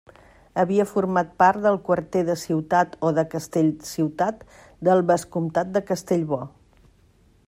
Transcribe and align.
Havia 0.61 0.85
format 0.91 1.33
part 1.41 1.59
del 1.65 1.77
quarter 1.89 2.23
de 2.29 2.37
Ciutat 2.45 2.95
o 3.09 3.13
de 3.19 3.25
Castellciutat 3.35 4.43
del 4.89 5.07
vescomtat 5.13 5.73
de 5.77 5.87
Castellbò. 5.93 6.41